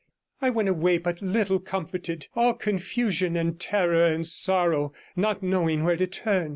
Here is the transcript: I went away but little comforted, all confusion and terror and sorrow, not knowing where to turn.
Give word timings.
I 0.41 0.49
went 0.49 0.67
away 0.67 0.97
but 0.97 1.21
little 1.21 1.59
comforted, 1.59 2.25
all 2.35 2.55
confusion 2.55 3.37
and 3.37 3.59
terror 3.59 4.03
and 4.07 4.25
sorrow, 4.25 4.93
not 5.15 5.43
knowing 5.43 5.83
where 5.83 5.95
to 5.95 6.07
turn. 6.07 6.49